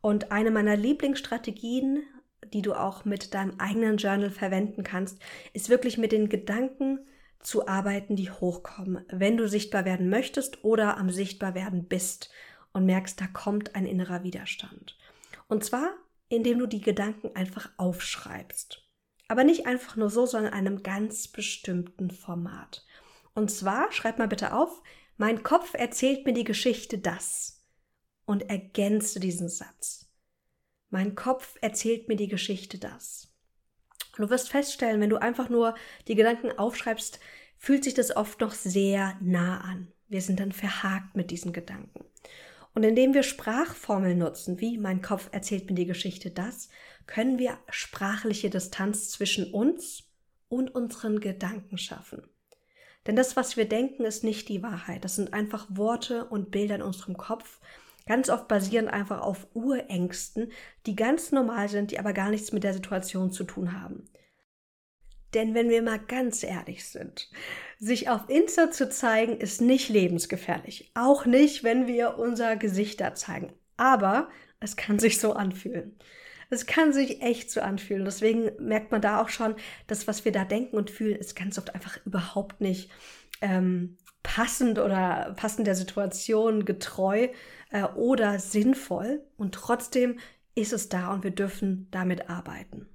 Und 0.00 0.30
eine 0.30 0.50
meiner 0.50 0.76
Lieblingsstrategien, 0.76 2.04
die 2.52 2.62
du 2.62 2.74
auch 2.74 3.04
mit 3.04 3.34
deinem 3.34 3.58
eigenen 3.58 3.96
Journal 3.96 4.30
verwenden 4.30 4.84
kannst, 4.84 5.20
ist 5.52 5.70
wirklich 5.70 5.98
mit 5.98 6.12
den 6.12 6.28
Gedanken 6.28 7.00
zu 7.40 7.68
arbeiten, 7.68 8.16
die 8.16 8.30
hochkommen, 8.30 9.04
wenn 9.08 9.36
du 9.36 9.48
sichtbar 9.48 9.84
werden 9.84 10.10
möchtest 10.10 10.64
oder 10.64 10.96
am 10.96 11.10
sichtbar 11.10 11.54
werden 11.54 11.84
bist 11.84 12.30
und 12.72 12.86
merkst, 12.86 13.20
da 13.20 13.26
kommt 13.26 13.74
ein 13.74 13.86
innerer 13.86 14.22
Widerstand. 14.22 14.98
Und 15.46 15.64
zwar, 15.64 15.94
indem 16.28 16.58
du 16.58 16.66
die 16.66 16.80
Gedanken 16.80 17.34
einfach 17.34 17.70
aufschreibst. 17.76 18.84
Aber 19.28 19.44
nicht 19.44 19.66
einfach 19.66 19.96
nur 19.96 20.10
so, 20.10 20.26
sondern 20.26 20.52
in 20.52 20.58
einem 20.58 20.82
ganz 20.82 21.28
bestimmten 21.28 22.10
Format. 22.10 22.84
Und 23.34 23.50
zwar, 23.50 23.92
schreib 23.92 24.18
mal 24.18 24.28
bitte 24.28 24.52
auf, 24.54 24.82
mein 25.16 25.42
Kopf 25.42 25.74
erzählt 25.74 26.26
mir 26.26 26.32
die 26.32 26.44
Geschichte 26.44 26.98
das 26.98 27.64
und 28.24 28.48
ergänze 28.48 29.20
diesen 29.20 29.48
Satz. 29.48 30.10
Mein 30.90 31.14
Kopf 31.14 31.56
erzählt 31.60 32.08
mir 32.08 32.16
die 32.16 32.28
Geschichte 32.28 32.78
das. 32.78 33.27
Und 34.18 34.24
du 34.24 34.30
wirst 34.30 34.50
feststellen, 34.50 35.00
wenn 35.00 35.10
du 35.10 35.16
einfach 35.16 35.48
nur 35.48 35.74
die 36.08 36.16
Gedanken 36.16 36.50
aufschreibst, 36.58 37.20
fühlt 37.56 37.84
sich 37.84 37.94
das 37.94 38.14
oft 38.16 38.40
noch 38.40 38.52
sehr 38.52 39.16
nah 39.20 39.60
an. 39.60 39.88
Wir 40.08 40.22
sind 40.22 40.40
dann 40.40 40.52
verhakt 40.52 41.16
mit 41.16 41.30
diesen 41.30 41.52
Gedanken. 41.52 42.04
Und 42.74 42.84
indem 42.84 43.14
wir 43.14 43.22
Sprachformeln 43.22 44.18
nutzen, 44.18 44.60
wie 44.60 44.78
mein 44.78 45.02
Kopf 45.02 45.28
erzählt 45.32 45.68
mir 45.68 45.74
die 45.74 45.86
Geschichte 45.86 46.30
das, 46.30 46.68
können 47.06 47.38
wir 47.38 47.58
sprachliche 47.70 48.50
Distanz 48.50 49.10
zwischen 49.10 49.52
uns 49.52 50.04
und 50.48 50.74
unseren 50.74 51.20
Gedanken 51.20 51.78
schaffen. 51.78 52.22
Denn 53.06 53.16
das, 53.16 53.36
was 53.36 53.56
wir 53.56 53.68
denken, 53.68 54.04
ist 54.04 54.22
nicht 54.22 54.48
die 54.48 54.62
Wahrheit. 54.62 55.04
Das 55.04 55.16
sind 55.16 55.32
einfach 55.32 55.66
Worte 55.70 56.26
und 56.26 56.50
Bilder 56.50 56.76
in 56.76 56.82
unserem 56.82 57.16
Kopf, 57.16 57.60
ganz 58.08 58.30
oft 58.30 58.48
basierend 58.48 58.88
einfach 58.88 59.20
auf 59.20 59.46
Urängsten, 59.54 60.50
die 60.86 60.96
ganz 60.96 61.30
normal 61.30 61.68
sind, 61.68 61.90
die 61.90 61.98
aber 61.98 62.12
gar 62.12 62.30
nichts 62.30 62.52
mit 62.52 62.64
der 62.64 62.72
Situation 62.72 63.30
zu 63.30 63.44
tun 63.44 63.80
haben. 63.80 64.08
Denn 65.34 65.54
wenn 65.54 65.68
wir 65.68 65.82
mal 65.82 65.98
ganz 65.98 66.42
ehrlich 66.42 66.88
sind, 66.88 67.30
sich 67.78 68.08
auf 68.08 68.28
Insta 68.28 68.70
zu 68.70 68.88
zeigen, 68.88 69.36
ist 69.36 69.60
nicht 69.60 69.90
lebensgefährlich. 69.90 70.90
Auch 70.94 71.26
nicht, 71.26 71.64
wenn 71.64 71.86
wir 71.86 72.18
unser 72.18 72.56
Gesicht 72.56 73.00
da 73.00 73.14
zeigen. 73.14 73.52
Aber 73.76 74.30
es 74.58 74.76
kann 74.76 74.98
sich 74.98 75.20
so 75.20 75.34
anfühlen. 75.34 75.98
Es 76.48 76.64
kann 76.64 76.94
sich 76.94 77.20
echt 77.20 77.50
so 77.50 77.60
anfühlen. 77.60 78.06
Deswegen 78.06 78.50
merkt 78.58 78.90
man 78.90 79.02
da 79.02 79.20
auch 79.20 79.28
schon, 79.28 79.54
dass 79.86 80.08
was 80.08 80.24
wir 80.24 80.32
da 80.32 80.46
denken 80.46 80.76
und 80.76 80.90
fühlen, 80.90 81.16
ist 81.16 81.36
ganz 81.36 81.58
oft 81.58 81.74
einfach 81.74 81.98
überhaupt 82.06 82.62
nicht 82.62 82.90
ähm, 83.42 83.98
passend 84.22 84.78
oder 84.78 85.34
passend 85.36 85.66
der 85.66 85.74
Situation 85.74 86.64
getreu 86.64 87.28
äh, 87.70 87.84
oder 87.84 88.38
sinnvoll 88.38 89.22
und 89.36 89.54
trotzdem 89.54 90.18
ist 90.54 90.72
es 90.72 90.88
da 90.88 91.12
und 91.12 91.24
wir 91.24 91.30
dürfen 91.30 91.88
damit 91.90 92.28
arbeiten. 92.28 92.88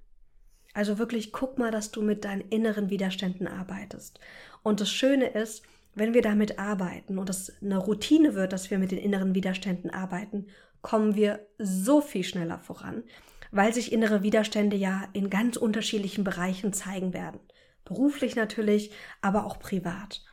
Also 0.73 0.97
wirklich 0.97 1.31
guck 1.31 1.57
mal, 1.57 1.71
dass 1.71 1.91
du 1.91 2.01
mit 2.01 2.25
deinen 2.25 2.41
inneren 2.41 2.89
Widerständen 2.89 3.47
arbeitest. 3.47 4.19
Und 4.63 4.81
das 4.81 4.89
Schöne 4.89 5.27
ist, 5.27 5.63
wenn 5.95 6.13
wir 6.13 6.23
damit 6.23 6.57
arbeiten 6.57 7.19
und 7.19 7.29
es 7.29 7.53
eine 7.61 7.77
Routine 7.77 8.33
wird, 8.33 8.53
dass 8.53 8.71
wir 8.71 8.79
mit 8.79 8.91
den 8.91 8.97
inneren 8.97 9.35
Widerständen 9.35 9.91
arbeiten, 9.91 10.47
kommen 10.81 11.15
wir 11.15 11.45
so 11.59 12.01
viel 12.01 12.23
schneller 12.23 12.59
voran, 12.59 13.03
weil 13.51 13.73
sich 13.73 13.93
innere 13.93 14.23
Widerstände 14.23 14.75
ja 14.75 15.07
in 15.13 15.29
ganz 15.29 15.55
unterschiedlichen 15.55 16.23
Bereichen 16.23 16.73
zeigen 16.73 17.13
werden. 17.13 17.39
Beruflich 17.85 18.35
natürlich, 18.35 18.91
aber 19.21 19.45
auch 19.45 19.59
privat. 19.59 20.23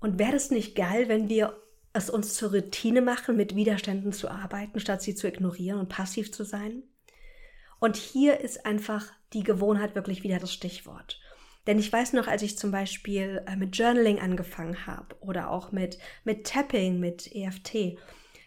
Und 0.00 0.18
wäre 0.18 0.36
es 0.36 0.50
nicht 0.50 0.74
geil, 0.74 1.08
wenn 1.08 1.28
wir 1.28 1.56
es 1.94 2.10
uns 2.10 2.34
zur 2.34 2.50
Routine 2.52 3.00
machen, 3.00 3.36
mit 3.36 3.56
Widerständen 3.56 4.12
zu 4.12 4.28
arbeiten, 4.28 4.80
statt 4.80 5.00
sie 5.00 5.14
zu 5.14 5.26
ignorieren 5.26 5.78
und 5.78 5.88
passiv 5.88 6.32
zu 6.32 6.44
sein? 6.44 6.82
Und 7.78 7.96
hier 7.96 8.40
ist 8.40 8.66
einfach 8.66 9.06
die 9.32 9.42
Gewohnheit 9.42 9.94
wirklich 9.94 10.22
wieder 10.22 10.38
das 10.38 10.52
Stichwort. 10.52 11.20
Denn 11.66 11.78
ich 11.78 11.90
weiß 11.90 12.12
noch, 12.12 12.26
als 12.26 12.42
ich 12.42 12.58
zum 12.58 12.70
Beispiel 12.70 13.42
äh, 13.46 13.56
mit 13.56 13.76
Journaling 13.76 14.18
angefangen 14.18 14.86
habe 14.86 15.16
oder 15.20 15.50
auch 15.50 15.72
mit, 15.72 15.98
mit 16.24 16.46
Tapping, 16.46 17.00
mit 17.00 17.34
EFT, 17.34 17.98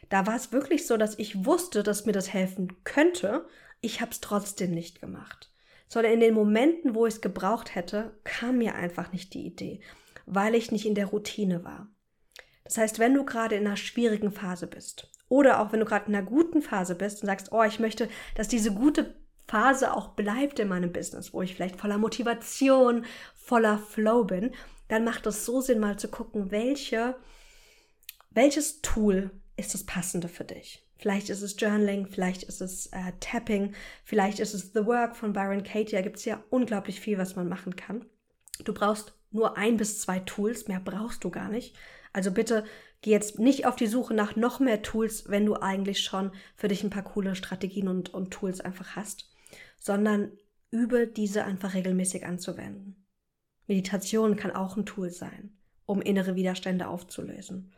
da 0.10 0.27
war 0.27 0.36
es 0.36 0.51
wirklich 0.51 0.86
so, 0.86 0.98
dass 0.98 1.18
ich 1.18 1.46
wusste, 1.46 1.84
dass 1.84 2.06
mir 2.06 2.12
das 2.12 2.32
helfen 2.32 2.84
könnte. 2.84 3.46
Ich 3.82 4.01
habe 4.01 4.12
es 4.12 4.22
trotzdem 4.22 4.72
nicht 4.72 5.01
gemacht. 5.01 5.51
Sondern 5.89 6.13
in 6.13 6.20
den 6.20 6.34
Momenten, 6.34 6.96
wo 6.96 7.06
ich 7.06 7.16
es 7.16 7.22
gebraucht 7.22 7.75
hätte, 7.75 8.18
kam 8.24 8.58
mir 8.58 8.75
einfach 8.75 9.12
nicht 9.12 9.34
die 9.34 9.46
Idee, 9.46 9.80
weil 10.25 10.54
ich 10.54 10.72
nicht 10.72 10.86
in 10.86 10.96
der 10.96 11.08
Routine 11.08 11.63
war. 11.63 11.88
Das 12.67 12.77
heißt, 12.77 13.00
wenn 13.00 13.13
du 13.13 13.24
gerade 13.24 13.55
in 13.55 13.65
einer 13.65 13.77
schwierigen 13.77 14.31
Phase 14.31 14.67
bist 14.67 15.09
oder 15.29 15.62
auch 15.62 15.71
wenn 15.71 15.79
du 15.79 15.86
gerade 15.86 16.07
in 16.07 16.15
einer 16.15 16.25
guten 16.25 16.62
Phase 16.62 16.95
bist 16.95 17.21
und 17.21 17.27
sagst, 17.27 17.51
oh, 17.51 17.63
ich 17.63 17.79
möchte, 17.79 18.09
dass 18.36 18.47
diese 18.47 18.74
gute 18.74 19.15
Phase 19.47 19.93
auch 19.93 20.09
bleibt 20.09 20.59
in 20.59 20.67
meinem 20.67 20.91
Business, 20.91 21.33
wo 21.33 21.41
ich 21.41 21.55
vielleicht 21.55 21.79
voller 21.79 21.97
Motivation, 21.97 23.05
voller 23.36 23.77
Flow 23.77 24.25
bin, 24.25 24.51
dann 24.89 25.05
macht 25.05 25.25
es 25.25 25.45
so 25.45 25.62
Sinn, 25.62 25.79
mal 25.79 25.97
zu 25.97 26.09
gucken, 26.09 26.51
welche, 26.51 27.15
welches 28.31 28.81
Tool 28.81 29.31
ist 29.55 29.74
das 29.74 29.86
passende 29.86 30.27
für 30.27 30.43
dich. 30.43 30.83
Vielleicht 30.97 31.29
ist 31.29 31.41
es 31.41 31.55
Journaling, 31.59 32.07
vielleicht 32.07 32.43
ist 32.43 32.62
es 32.62 32.88
äh, 32.88 33.13
Tapping, 33.19 33.74
vielleicht 34.03 34.39
ist 34.39 34.53
es 34.53 34.74
The 34.74 34.86
Work 34.86 35.15
von 35.15 35.31
Byron 35.31 35.63
Katie. 35.63 35.95
Da 35.95 36.01
gibt 36.01 36.17
es 36.17 36.25
ja 36.25 36.43
unglaublich 36.50 37.00
viel, 37.00 37.17
was 37.17 37.36
man 37.36 37.47
machen 37.47 37.75
kann. 37.75 38.05
Du 38.63 38.74
brauchst 38.74 39.13
nur 39.31 39.57
ein 39.57 39.77
bis 39.77 40.01
zwei 40.01 40.19
Tools, 40.19 40.67
mehr 40.67 40.79
brauchst 40.79 41.24
du 41.24 41.29
gar 41.29 41.50
nicht. 41.50 41.75
Also 42.13 42.31
bitte 42.31 42.65
geh 43.01 43.11
jetzt 43.11 43.39
nicht 43.39 43.65
auf 43.65 43.75
die 43.75 43.87
Suche 43.87 44.13
nach 44.13 44.35
noch 44.35 44.59
mehr 44.59 44.81
Tools, 44.81 45.29
wenn 45.29 45.45
du 45.45 45.55
eigentlich 45.55 46.01
schon 46.01 46.31
für 46.55 46.67
dich 46.67 46.83
ein 46.83 46.89
paar 46.89 47.03
coole 47.03 47.35
Strategien 47.35 47.87
und, 47.87 48.13
und 48.13 48.31
Tools 48.31 48.61
einfach 48.61 48.95
hast 48.95 49.29
sondern 49.79 50.31
übe 50.71 51.07
diese 51.07 51.45
einfach 51.45 51.73
regelmäßig 51.73 52.25
anzuwenden. 52.25 53.05
Meditation 53.67 54.35
kann 54.35 54.51
auch 54.51 54.77
ein 54.77 54.85
Tool 54.85 55.09
sein, 55.09 55.57
um 55.85 56.01
innere 56.01 56.35
Widerstände 56.35 56.87
aufzulösen. 56.87 57.73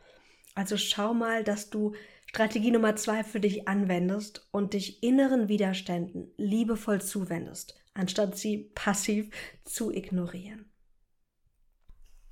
Also 0.54 0.76
schau 0.76 1.14
mal, 1.14 1.44
dass 1.44 1.70
du 1.70 1.94
Strategie 2.26 2.70
Nummer 2.70 2.96
zwei 2.96 3.24
für 3.24 3.40
dich 3.40 3.68
anwendest 3.68 4.48
und 4.50 4.74
dich 4.74 5.02
inneren 5.02 5.48
Widerständen 5.48 6.32
liebevoll 6.36 7.00
zuwendest, 7.00 7.76
anstatt 7.94 8.36
sie 8.36 8.70
passiv 8.74 9.30
zu 9.64 9.92
ignorieren. 9.92 10.72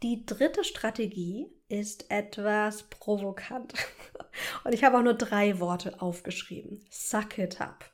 Die 0.02 0.24
dritte 0.24 0.62
Strategie 0.62 1.48
ist 1.68 2.10
etwas 2.10 2.84
provokant. 2.84 3.74
Und 4.64 4.74
ich 4.74 4.84
habe 4.84 4.98
auch 4.98 5.02
nur 5.02 5.14
drei 5.14 5.60
Worte 5.60 6.00
aufgeschrieben. 6.00 6.84
Suck 6.90 7.38
it 7.38 7.60
up. 7.60 7.90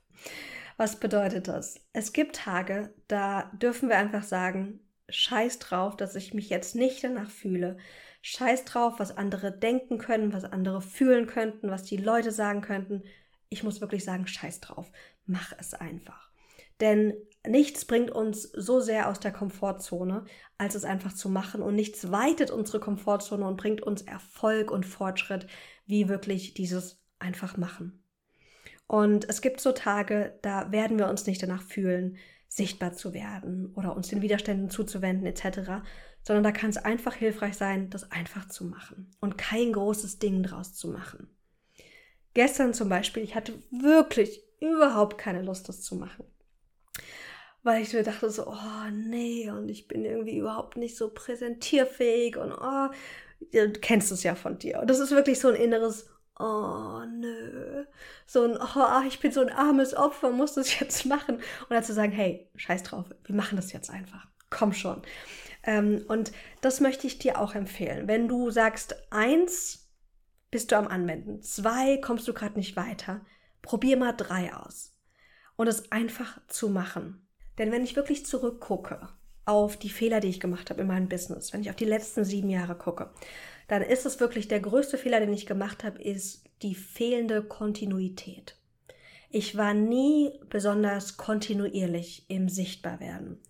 Was 0.76 0.98
bedeutet 0.98 1.48
das? 1.48 1.80
Es 1.92 2.12
gibt 2.12 2.36
Tage, 2.36 2.92
da 3.08 3.50
dürfen 3.54 3.88
wir 3.88 3.96
einfach 3.96 4.24
sagen, 4.24 4.80
scheiß 5.08 5.58
drauf, 5.58 5.96
dass 5.96 6.16
ich 6.16 6.34
mich 6.34 6.48
jetzt 6.48 6.74
nicht 6.74 7.04
danach 7.04 7.30
fühle. 7.30 7.76
Scheiß 8.22 8.64
drauf, 8.64 8.94
was 8.98 9.16
andere 9.16 9.52
denken 9.52 9.98
können, 9.98 10.32
was 10.32 10.44
andere 10.44 10.80
fühlen 10.80 11.26
könnten, 11.26 11.70
was 11.70 11.84
die 11.84 11.98
Leute 11.98 12.32
sagen 12.32 12.62
könnten. 12.62 13.02
Ich 13.50 13.62
muss 13.62 13.80
wirklich 13.80 14.04
sagen, 14.04 14.26
scheiß 14.26 14.60
drauf. 14.60 14.90
Mach 15.26 15.52
es 15.58 15.74
einfach. 15.74 16.30
Denn 16.80 17.14
nichts 17.46 17.84
bringt 17.84 18.10
uns 18.10 18.42
so 18.42 18.80
sehr 18.80 19.08
aus 19.08 19.20
der 19.20 19.32
Komfortzone, 19.32 20.24
als 20.58 20.74
es 20.74 20.84
einfach 20.84 21.12
zu 21.14 21.28
machen. 21.28 21.62
Und 21.62 21.74
nichts 21.74 22.10
weitet 22.10 22.50
unsere 22.50 22.80
Komfortzone 22.80 23.46
und 23.46 23.56
bringt 23.56 23.82
uns 23.82 24.02
Erfolg 24.02 24.70
und 24.70 24.86
Fortschritt, 24.86 25.46
wie 25.86 26.08
wirklich 26.08 26.54
dieses 26.54 27.00
einfach 27.18 27.56
machen. 27.56 28.02
Und 28.86 29.28
es 29.28 29.40
gibt 29.40 29.60
so 29.60 29.72
Tage, 29.72 30.38
da 30.42 30.70
werden 30.70 30.98
wir 30.98 31.08
uns 31.08 31.26
nicht 31.26 31.42
danach 31.42 31.62
fühlen, 31.62 32.18
sichtbar 32.48 32.92
zu 32.92 33.12
werden 33.12 33.72
oder 33.74 33.96
uns 33.96 34.08
den 34.08 34.22
Widerständen 34.22 34.70
zuzuwenden 34.70 35.26
etc., 35.26 35.82
sondern 36.22 36.44
da 36.44 36.52
kann 36.52 36.70
es 36.70 36.78
einfach 36.78 37.14
hilfreich 37.14 37.54
sein, 37.54 37.90
das 37.90 38.10
einfach 38.10 38.48
zu 38.48 38.64
machen 38.64 39.10
und 39.20 39.36
kein 39.36 39.72
großes 39.72 40.18
Ding 40.20 40.42
draus 40.42 40.74
zu 40.74 40.88
machen. 40.88 41.28
Gestern 42.32 42.72
zum 42.72 42.88
Beispiel, 42.88 43.22
ich 43.22 43.34
hatte 43.34 43.54
wirklich 43.70 44.42
überhaupt 44.60 45.18
keine 45.18 45.42
Lust, 45.42 45.68
das 45.68 45.82
zu 45.82 45.96
machen. 45.96 46.24
Weil 47.64 47.82
ich 47.82 47.92
mir 47.92 48.04
dachte 48.04 48.30
so, 48.30 48.46
oh 48.46 48.90
nee, 48.92 49.50
und 49.50 49.68
ich 49.68 49.88
bin 49.88 50.04
irgendwie 50.04 50.38
überhaupt 50.38 50.76
nicht 50.76 50.96
so 50.96 51.08
präsentierfähig 51.08 52.36
und 52.36 52.52
oh, 52.52 52.88
du 53.52 53.72
kennst 53.80 54.12
es 54.12 54.22
ja 54.22 54.36
von 54.36 54.58
dir. 54.58 54.80
Und 54.80 54.88
das 54.88 55.00
ist 55.00 55.10
wirklich 55.10 55.40
so 55.40 55.48
ein 55.48 55.56
inneres 55.56 56.08
oh 56.38 57.04
nö, 57.06 57.84
so 58.26 58.44
ein, 58.44 58.56
oh, 58.56 59.06
ich 59.06 59.20
bin 59.20 59.32
so 59.32 59.40
ein 59.40 59.50
armes 59.50 59.94
Opfer, 59.94 60.30
muss 60.30 60.54
das 60.54 60.78
jetzt 60.80 61.06
machen. 61.06 61.36
Und 61.36 61.70
dann 61.70 61.84
zu 61.84 61.94
sagen, 61.94 62.12
hey, 62.12 62.48
scheiß 62.56 62.82
drauf, 62.82 63.06
wir 63.24 63.34
machen 63.34 63.56
das 63.56 63.72
jetzt 63.72 63.90
einfach. 63.90 64.26
Komm 64.50 64.72
schon. 64.72 65.02
Ähm, 65.62 66.04
und 66.08 66.32
das 66.60 66.80
möchte 66.80 67.06
ich 67.06 67.18
dir 67.18 67.40
auch 67.40 67.54
empfehlen. 67.54 68.08
Wenn 68.08 68.28
du 68.28 68.50
sagst, 68.50 68.96
eins 69.10 69.90
bist 70.50 70.72
du 70.72 70.76
am 70.76 70.88
Anwenden, 70.88 71.42
zwei 71.42 71.96
kommst 71.98 72.28
du 72.28 72.34
gerade 72.34 72.56
nicht 72.56 72.76
weiter, 72.76 73.24
probier 73.62 73.96
mal 73.96 74.12
drei 74.12 74.54
aus. 74.54 74.92
Und 75.56 75.68
es 75.68 75.92
einfach 75.92 76.40
zu 76.48 76.68
machen. 76.68 77.23
Denn 77.58 77.72
wenn 77.72 77.84
ich 77.84 77.96
wirklich 77.96 78.26
zurückgucke 78.26 79.08
auf 79.44 79.76
die 79.76 79.90
Fehler, 79.90 80.20
die 80.20 80.28
ich 80.28 80.40
gemacht 80.40 80.70
habe 80.70 80.80
in 80.82 80.86
meinem 80.86 81.08
Business, 81.08 81.52
wenn 81.52 81.60
ich 81.60 81.70
auf 81.70 81.76
die 81.76 81.84
letzten 81.84 82.24
sieben 82.24 82.50
Jahre 82.50 82.74
gucke, 82.74 83.10
dann 83.68 83.82
ist 83.82 84.06
es 84.06 84.20
wirklich 84.20 84.48
der 84.48 84.60
größte 84.60 84.98
Fehler, 84.98 85.20
den 85.20 85.32
ich 85.32 85.46
gemacht 85.46 85.84
habe, 85.84 86.02
ist 86.02 86.44
die 86.62 86.74
fehlende 86.74 87.42
Kontinuität. 87.42 88.56
Ich 89.30 89.56
war 89.56 89.74
nie 89.74 90.32
besonders 90.48 91.16
kontinuierlich 91.16 92.24
im 92.28 92.48
Sichtbarwerden. 92.48 93.40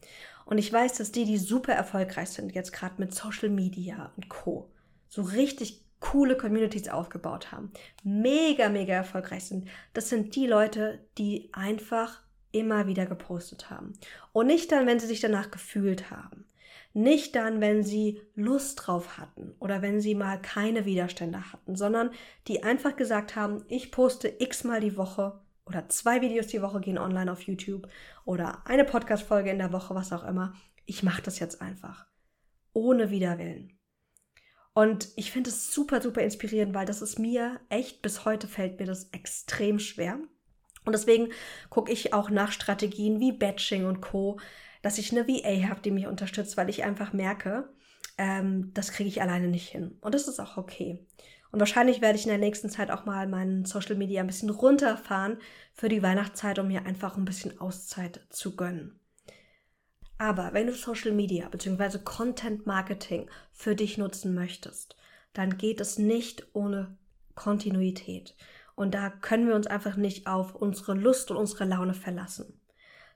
Und 0.46 0.58
ich 0.58 0.72
weiß, 0.72 0.94
dass 0.94 1.12
die, 1.12 1.24
die 1.24 1.38
super 1.38 1.72
erfolgreich 1.72 2.30
sind, 2.30 2.54
jetzt 2.54 2.72
gerade 2.72 2.94
mit 2.98 3.14
Social 3.14 3.50
Media 3.50 4.12
und 4.16 4.28
Co., 4.28 4.70
so 5.08 5.22
richtig 5.22 5.82
coole 6.00 6.36
Communities 6.36 6.88
aufgebaut 6.88 7.52
haben, 7.52 7.72
mega, 8.02 8.68
mega 8.68 8.94
erfolgreich 8.94 9.44
sind, 9.44 9.68
das 9.94 10.08
sind 10.08 10.34
die 10.36 10.46
Leute, 10.46 11.00
die 11.16 11.48
einfach 11.52 12.23
immer 12.54 12.86
wieder 12.86 13.06
gepostet 13.06 13.68
haben. 13.70 13.92
Und 14.32 14.46
nicht 14.46 14.72
dann, 14.72 14.86
wenn 14.86 15.00
sie 15.00 15.06
sich 15.06 15.20
danach 15.20 15.50
gefühlt 15.50 16.10
haben. 16.10 16.46
Nicht 16.92 17.34
dann, 17.34 17.60
wenn 17.60 17.82
sie 17.82 18.22
Lust 18.36 18.86
drauf 18.86 19.18
hatten 19.18 19.54
oder 19.58 19.82
wenn 19.82 20.00
sie 20.00 20.14
mal 20.14 20.40
keine 20.40 20.84
Widerstände 20.84 21.52
hatten, 21.52 21.74
sondern 21.74 22.10
die 22.46 22.62
einfach 22.62 22.94
gesagt 22.94 23.34
haben, 23.34 23.64
ich 23.68 23.90
poste 23.90 24.32
x-mal 24.38 24.80
die 24.80 24.96
Woche 24.96 25.40
oder 25.66 25.88
zwei 25.88 26.20
Videos 26.20 26.46
die 26.46 26.62
Woche 26.62 26.80
gehen 26.80 26.98
online 26.98 27.32
auf 27.32 27.42
YouTube 27.42 27.88
oder 28.24 28.62
eine 28.66 28.84
Podcast-Folge 28.84 29.50
in 29.50 29.58
der 29.58 29.72
Woche, 29.72 29.94
was 29.94 30.12
auch 30.12 30.24
immer. 30.24 30.54
Ich 30.86 31.02
mache 31.02 31.22
das 31.22 31.40
jetzt 31.40 31.60
einfach. 31.60 32.06
Ohne 32.72 33.10
Widerwillen. 33.10 33.76
Und 34.72 35.08
ich 35.16 35.30
finde 35.30 35.50
es 35.50 35.72
super, 35.72 36.00
super 36.00 36.20
inspirierend, 36.20 36.74
weil 36.74 36.86
das 36.86 37.02
ist 37.02 37.18
mir 37.18 37.60
echt, 37.70 38.02
bis 38.02 38.24
heute 38.24 38.46
fällt 38.46 38.78
mir 38.78 38.86
das 38.86 39.08
extrem 39.10 39.78
schwer. 39.78 40.18
Und 40.84 40.92
deswegen 40.92 41.28
gucke 41.70 41.92
ich 41.92 42.12
auch 42.12 42.30
nach 42.30 42.52
Strategien 42.52 43.20
wie 43.20 43.32
Batching 43.32 43.86
und 43.86 44.00
Co., 44.00 44.38
dass 44.82 44.98
ich 44.98 45.12
eine 45.12 45.26
VA 45.26 45.68
habe, 45.68 45.80
die 45.80 45.90
mich 45.90 46.06
unterstützt, 46.06 46.56
weil 46.56 46.68
ich 46.68 46.84
einfach 46.84 47.14
merke, 47.14 47.70
ähm, 48.18 48.70
das 48.74 48.92
kriege 48.92 49.08
ich 49.08 49.22
alleine 49.22 49.48
nicht 49.48 49.68
hin. 49.68 49.96
Und 50.02 50.14
das 50.14 50.28
ist 50.28 50.40
auch 50.40 50.58
okay. 50.58 51.06
Und 51.50 51.60
wahrscheinlich 51.60 52.00
werde 52.00 52.18
ich 52.18 52.24
in 52.24 52.30
der 52.30 52.38
nächsten 52.38 52.68
Zeit 52.68 52.90
auch 52.90 53.04
mal 53.04 53.28
meinen 53.28 53.64
Social 53.64 53.94
Media 53.94 54.20
ein 54.20 54.26
bisschen 54.26 54.50
runterfahren 54.50 55.38
für 55.72 55.88
die 55.88 56.02
Weihnachtszeit, 56.02 56.58
um 56.58 56.68
mir 56.68 56.84
einfach 56.84 57.16
ein 57.16 57.24
bisschen 57.24 57.60
Auszeit 57.60 58.26
zu 58.28 58.56
gönnen. 58.56 58.98
Aber 60.18 60.52
wenn 60.52 60.66
du 60.66 60.74
Social 60.74 61.12
Media 61.12 61.48
bzw. 61.48 61.98
Content 62.04 62.66
Marketing 62.66 63.30
für 63.52 63.74
dich 63.74 63.98
nutzen 63.98 64.34
möchtest, 64.34 64.96
dann 65.32 65.56
geht 65.56 65.80
es 65.80 65.98
nicht 65.98 66.46
ohne 66.54 66.96
Kontinuität. 67.34 68.34
Und 68.74 68.94
da 68.94 69.10
können 69.10 69.46
wir 69.46 69.54
uns 69.54 69.66
einfach 69.66 69.96
nicht 69.96 70.26
auf 70.26 70.54
unsere 70.54 70.94
Lust 70.94 71.30
und 71.30 71.36
unsere 71.36 71.64
Laune 71.64 71.94
verlassen. 71.94 72.60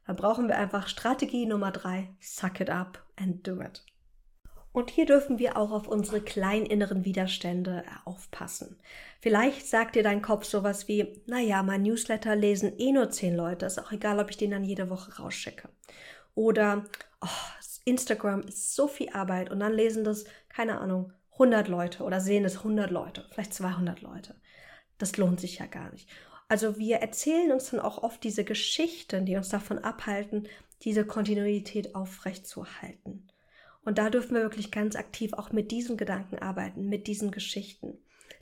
Da 0.07 0.13
brauchen 0.13 0.49
wir 0.49 0.57
einfach 0.57 0.89
Strategie 0.89 1.47
Nummer 1.47 1.71
drei, 1.71 2.09
suck 2.21 2.61
it 2.61 2.71
up 2.71 3.05
and 3.17 3.47
do 3.47 3.61
it. 3.61 3.85
Und 4.73 4.91
hier 4.91 5.07
dürfen 5.07 5.39
wir 5.39 5.57
auch 5.57 5.73
auf 5.73 5.89
unsere 5.89 6.21
kleinen 6.21 6.65
inneren 6.65 7.05
Widerstände 7.05 7.85
aufpassen. 8.05 8.79
Vielleicht 9.21 9.67
sagt 9.67 9.97
dir 9.97 10.03
dein 10.03 10.23
Kopf 10.23 10.45
sowas 10.45 10.87
wie, 10.89 11.21
naja, 11.27 11.63
mein 11.63 11.83
Newsletter 11.83 12.37
lesen 12.37 12.79
eh 12.79 12.93
nur 12.93 13.11
zehn 13.11 13.35
Leute, 13.35 13.67
ist 13.67 13.79
auch 13.79 13.93
egal, 13.93 14.21
ob 14.21 14.31
ich 14.31 14.37
den 14.37 14.53
dann 14.53 14.65
jede 14.65 14.89
Woche 14.89 15.21
rausschicke. 15.21 15.69
Oder, 16.35 16.85
oh, 17.21 17.27
Instagram 17.85 18.43
ist 18.43 18.75
so 18.75 18.87
viel 18.87 19.09
Arbeit 19.11 19.51
und 19.51 19.61
dann 19.61 19.73
lesen 19.73 20.05
das, 20.05 20.25
keine 20.49 20.79
Ahnung, 20.79 21.13
100 21.33 21.69
Leute 21.69 22.03
oder 22.03 22.21
sehen 22.21 22.45
es 22.45 22.59
100 22.59 22.91
Leute, 22.91 23.27
vielleicht 23.31 23.55
200 23.55 24.03
Leute. 24.03 24.35
Das 24.99 25.17
lohnt 25.17 25.41
sich 25.41 25.59
ja 25.59 25.67
gar 25.67 25.91
nicht. 25.93 26.09
Also 26.49 26.79
wir 26.79 26.97
erzählen 26.97 27.53
uns 27.53 27.71
dann 27.71 27.81
auch 27.81 28.03
oft 28.03 28.23
diese 28.25 28.45
Geschichten, 28.45 29.27
die 29.27 29.37
uns 29.37 29.51
davon 29.51 29.79
abhalten, 29.79 30.49
diese 30.83 31.05
Kontinuität 31.05 31.95
aufrechtzuerhalten. 31.95 33.29
Und 33.85 33.99
da 33.99 34.11
dürfen 34.11 34.35
wir 34.35 34.43
wirklich 34.43 34.71
ganz 34.71 34.97
aktiv 34.97 35.33
auch 35.35 35.53
mit 35.53 35.71
diesen 35.71 35.97
Gedanken 35.97 36.39
arbeiten, 36.39 36.89
mit 36.89 37.07
diesen 37.07 37.31
Geschichten. 37.31 37.99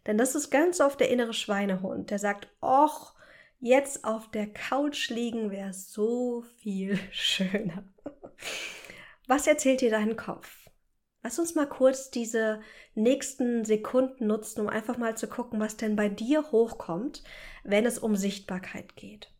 Denn 0.06 0.18
das 0.18 0.34
ist 0.34 0.50
ganz 0.50 0.80
oft 0.80 1.00
der 1.00 1.10
innere 1.10 1.34
Schweinehund, 1.34 2.10
der 2.10 2.18
sagt, 2.18 2.48
och, 2.60 3.14
jetzt 3.60 4.04
auf 4.04 4.30
der 4.30 4.46
Couch 4.46 5.10
liegen 5.10 5.50
wäre 5.50 5.72
so 5.72 6.42
viel 6.58 6.98
schöner. 7.10 7.84
Was 9.26 9.46
erzählt 9.46 9.80
dir 9.80 9.90
dein 9.90 10.16
Kopf? 10.16 10.65
Lass 11.26 11.40
uns 11.40 11.56
mal 11.56 11.68
kurz 11.68 12.12
diese 12.12 12.61
nächsten 12.95 13.64
Sekunden 13.64 14.28
nutzen, 14.28 14.61
um 14.61 14.68
einfach 14.68 14.97
mal 14.97 15.16
zu 15.16 15.26
gucken, 15.26 15.59
was 15.59 15.76
denn 15.76 15.97
bei 15.97 16.09
dir 16.09 16.52
hochkommt, 16.52 17.25
wenn 17.64 17.85
es 17.85 17.99
um 17.99 18.14
Sichtbarkeit 18.14 18.95
geht. 18.95 19.35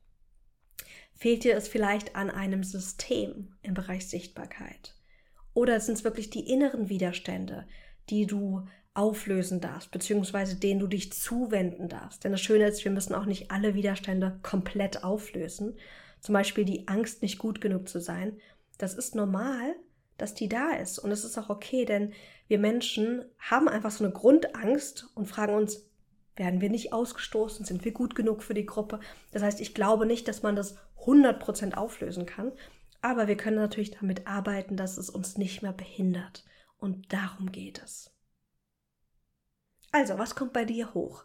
Fehlt 1.14 1.45
dir 1.45 1.57
es 1.57 1.69
vielleicht 1.69 2.16
an 2.16 2.28
einem 2.28 2.64
System 2.64 3.55
im 3.62 3.75
Bereich 3.75 4.09
Sichtbarkeit? 4.09 4.97
Oder 5.55 5.78
sind 5.78 5.95
es 5.95 6.02
wirklich 6.02 6.28
die 6.28 6.50
inneren 6.50 6.88
Widerstände, 6.88 7.69
die 8.11 8.26
du 8.26 8.66
auflösen 8.95 9.61
darfst, 9.61 9.93
beziehungsweise 9.93 10.57
denen 10.57 10.81
du 10.81 10.88
dich 10.88 11.12
zuwenden 11.12 11.88
darfst? 11.88 12.25
Denn 12.25 12.33
das 12.33 12.40
Schöne 12.40 12.66
ist, 12.66 12.85
wir 12.85 12.90
müssen 12.90 13.14
auch 13.14 13.26
nicht 13.26 13.52
alle 13.52 13.76
Widerstände 13.76 14.40
komplett 14.43 15.05
auflösen. 15.05 15.78
Zum 16.19 16.33
Beispiel 16.33 16.64
die 16.64 16.88
Angst, 16.88 17.23
nicht 17.23 17.38
gut 17.38 17.61
genug 17.61 17.88
zu 17.88 18.00
sein. 18.00 18.40
Das 18.76 18.95
ist 18.95 19.14
normal, 19.14 19.76
dass 20.18 20.35
die 20.35 20.49
da 20.49 20.70
ist. 20.70 20.99
Und 20.99 21.11
es 21.11 21.25
ist 21.25 21.38
auch 21.38 21.50
okay, 21.50 21.85
denn 21.85 22.12
wir 22.49 22.58
Menschen 22.58 23.25
haben 23.38 23.68
einfach 23.68 23.90
so 23.90 24.04
eine 24.04 24.12
Grundangst 24.12 25.08
und 25.14 25.26
fragen 25.26 25.54
uns, 25.54 25.87
werden 26.37 26.61
wir 26.61 26.70
nicht 26.70 26.92
ausgestoßen? 26.92 27.64
Sind 27.64 27.85
wir 27.85 27.92
gut 27.92 28.14
genug 28.14 28.42
für 28.42 28.54
die 28.54 28.66
Gruppe? 28.66 29.00
Das 29.32 29.42
heißt, 29.42 29.61
ich 29.61 29.75
glaube 29.75 30.06
nicht, 30.06 30.28
dass 30.28 30.42
man 30.42 30.54
das 30.54 30.76
100% 31.04 31.75
auflösen 31.75 32.26
kann. 32.26 32.52
Aber 33.00 33.28
wir 33.28 33.37
können 33.37 33.56
natürlich 33.56 33.92
damit 33.92 34.26
arbeiten, 34.26 34.76
dass 34.76 34.99
es 34.99 35.11
uns 35.11 35.38
nicht 35.38 35.62
mehr 35.62 35.73
behindert. 35.73 36.44
Und 36.76 37.12
darum 37.12 37.52
geht 37.52 37.82
es. 37.82 38.12
Also, 39.92 40.18
was 40.18 40.35
kommt 40.35 40.52
bei 40.52 40.64
dir 40.64 40.92
hoch? 40.92 41.25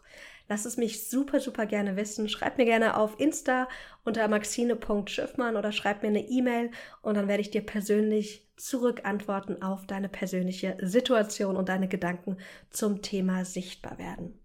Lass 0.52 0.66
es 0.66 0.76
mich 0.76 1.08
super, 1.08 1.40
super 1.40 1.64
gerne 1.64 1.96
wissen. 1.96 2.28
Schreib 2.28 2.58
mir 2.58 2.66
gerne 2.66 2.98
auf 2.98 3.18
Insta 3.18 3.68
unter 4.04 4.28
maxine.schiffmann 4.28 5.56
oder 5.56 5.72
schreib 5.72 6.02
mir 6.02 6.10
eine 6.10 6.28
E-Mail 6.28 6.70
und 7.00 7.16
dann 7.16 7.26
werde 7.26 7.40
ich 7.40 7.50
dir 7.50 7.64
persönlich 7.64 8.46
zurückantworten 8.58 9.62
auf 9.62 9.86
deine 9.86 10.10
persönliche 10.10 10.76
Situation 10.82 11.56
und 11.56 11.70
deine 11.70 11.88
Gedanken 11.88 12.36
zum 12.68 13.00
Thema 13.00 13.46
sichtbar 13.46 13.96
werden. 13.96 14.38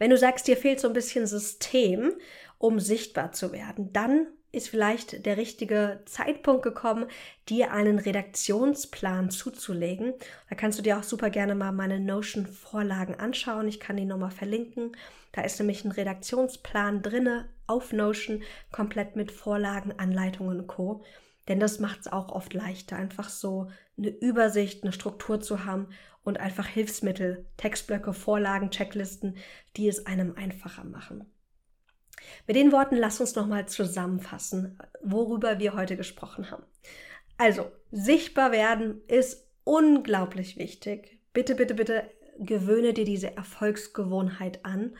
Wenn 0.00 0.10
du 0.10 0.18
sagst, 0.18 0.48
dir 0.48 0.56
fehlt 0.56 0.80
so 0.80 0.88
ein 0.88 0.94
bisschen 0.94 1.28
System, 1.28 2.14
um 2.58 2.80
sichtbar 2.80 3.30
zu 3.30 3.52
werden, 3.52 3.92
dann 3.92 4.26
ist 4.54 4.68
vielleicht 4.68 5.26
der 5.26 5.36
richtige 5.36 6.00
Zeitpunkt 6.06 6.62
gekommen, 6.62 7.06
dir 7.48 7.72
einen 7.72 7.98
Redaktionsplan 7.98 9.30
zuzulegen. 9.30 10.14
Da 10.48 10.56
kannst 10.56 10.78
du 10.78 10.82
dir 10.82 10.98
auch 10.98 11.02
super 11.02 11.30
gerne 11.30 11.54
mal 11.54 11.72
meine 11.72 12.00
Notion-Vorlagen 12.00 13.16
anschauen. 13.16 13.68
Ich 13.68 13.80
kann 13.80 13.96
die 13.96 14.04
nochmal 14.04 14.30
verlinken. 14.30 14.96
Da 15.32 15.42
ist 15.42 15.58
nämlich 15.58 15.84
ein 15.84 15.90
Redaktionsplan 15.90 17.02
drinne 17.02 17.48
auf 17.66 17.92
Notion, 17.92 18.42
komplett 18.70 19.16
mit 19.16 19.32
Vorlagen, 19.32 19.92
Anleitungen 19.98 20.60
und 20.60 20.66
Co. 20.66 21.02
Denn 21.48 21.60
das 21.60 21.78
macht 21.78 22.00
es 22.00 22.12
auch 22.12 22.30
oft 22.30 22.54
leichter, 22.54 22.96
einfach 22.96 23.28
so 23.28 23.70
eine 23.98 24.08
Übersicht, 24.08 24.82
eine 24.82 24.92
Struktur 24.92 25.40
zu 25.40 25.64
haben 25.64 25.88
und 26.22 26.40
einfach 26.40 26.66
Hilfsmittel, 26.66 27.44
Textblöcke, 27.56 28.14
Vorlagen, 28.14 28.70
Checklisten, 28.70 29.36
die 29.76 29.88
es 29.88 30.06
einem 30.06 30.36
einfacher 30.36 30.84
machen. 30.84 31.26
Mit 32.46 32.56
den 32.56 32.72
Worten 32.72 32.96
lass 32.96 33.20
uns 33.20 33.34
nochmal 33.34 33.66
zusammenfassen, 33.66 34.78
worüber 35.02 35.58
wir 35.58 35.74
heute 35.74 35.96
gesprochen 35.96 36.50
haben. 36.50 36.64
Also, 37.38 37.70
sichtbar 37.90 38.52
werden 38.52 39.00
ist 39.08 39.48
unglaublich 39.64 40.58
wichtig. 40.58 41.20
Bitte, 41.32 41.54
bitte, 41.54 41.74
bitte 41.74 42.10
gewöhne 42.38 42.92
dir 42.92 43.06
diese 43.06 43.34
Erfolgsgewohnheit 43.36 44.64
an 44.64 44.94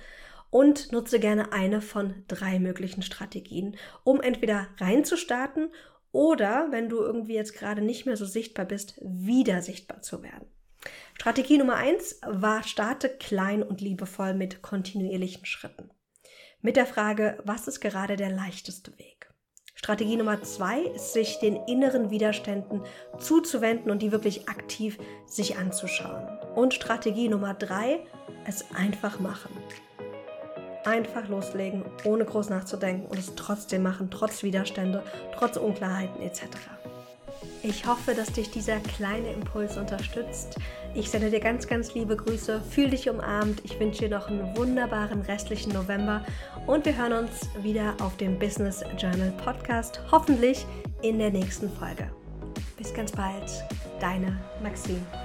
und 0.50 0.90
nutze 0.92 1.20
gerne 1.20 1.52
eine 1.52 1.82
von 1.82 2.24
drei 2.28 2.58
möglichen 2.58 3.02
Strategien, 3.02 3.76
um 4.04 4.22
entweder 4.22 4.68
reinzustarten 4.78 5.68
oder, 6.12 6.68
wenn 6.70 6.88
du 6.88 6.98
irgendwie 6.98 7.34
jetzt 7.34 7.54
gerade 7.54 7.82
nicht 7.82 8.06
mehr 8.06 8.16
so 8.16 8.24
sichtbar 8.24 8.64
bist, 8.64 8.98
wieder 9.02 9.60
sichtbar 9.60 10.00
zu 10.00 10.22
werden. 10.22 10.46
Strategie 11.14 11.58
Nummer 11.58 11.76
eins 11.76 12.20
war, 12.26 12.62
starte 12.62 13.08
klein 13.08 13.62
und 13.62 13.80
liebevoll 13.80 14.32
mit 14.32 14.62
kontinuierlichen 14.62 15.44
Schritten 15.44 15.90
mit 16.64 16.76
der 16.76 16.86
Frage, 16.86 17.36
was 17.44 17.68
ist 17.68 17.80
gerade 17.80 18.16
der 18.16 18.30
leichteste 18.30 18.98
Weg? 18.98 19.28
Strategie 19.74 20.16
Nummer 20.16 20.42
zwei 20.42 20.80
ist, 20.80 21.12
sich 21.12 21.38
den 21.38 21.56
inneren 21.66 22.10
Widerständen 22.10 22.80
zuzuwenden 23.18 23.90
und 23.90 24.00
die 24.00 24.12
wirklich 24.12 24.48
aktiv 24.48 24.96
sich 25.26 25.58
anzuschauen. 25.58 26.26
Und 26.54 26.72
Strategie 26.72 27.28
Nummer 27.28 27.52
drei, 27.52 28.00
es 28.46 28.64
einfach 28.74 29.20
machen. 29.20 29.50
Einfach 30.86 31.28
loslegen, 31.28 31.84
ohne 32.06 32.24
groß 32.24 32.48
nachzudenken 32.48 33.08
und 33.08 33.18
es 33.18 33.34
trotzdem 33.34 33.82
machen, 33.82 34.10
trotz 34.10 34.42
Widerstände, 34.42 35.02
trotz 35.36 35.58
Unklarheiten 35.58 36.22
etc. 36.22 36.44
Ich 37.62 37.86
hoffe, 37.86 38.14
dass 38.14 38.32
dich 38.32 38.50
dieser 38.50 38.78
kleine 38.80 39.32
Impuls 39.32 39.76
unterstützt. 39.78 40.58
Ich 40.94 41.10
sende 41.10 41.30
dir 41.30 41.40
ganz, 41.40 41.66
ganz 41.66 41.94
liebe 41.94 42.14
Grüße. 42.16 42.60
Fühl 42.60 42.90
dich 42.90 43.08
umarmt. 43.08 43.62
Ich 43.64 43.80
wünsche 43.80 44.08
dir 44.08 44.16
noch 44.16 44.28
einen 44.28 44.56
wunderbaren 44.56 45.22
restlichen 45.22 45.72
November 45.72 46.24
und 46.66 46.84
wir 46.84 46.96
hören 46.96 47.12
uns 47.12 47.48
wieder 47.62 47.94
auf 48.00 48.16
dem 48.18 48.38
Business 48.38 48.84
Journal 48.98 49.32
Podcast, 49.42 50.00
hoffentlich 50.12 50.66
in 51.02 51.18
der 51.18 51.30
nächsten 51.30 51.70
Folge. 51.70 52.10
Bis 52.76 52.92
ganz 52.92 53.12
bald, 53.12 53.50
deine 53.98 54.38
Maxine. 54.62 55.23